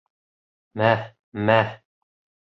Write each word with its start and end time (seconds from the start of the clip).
Мә, 0.81 0.93
мә!.. 1.49 1.59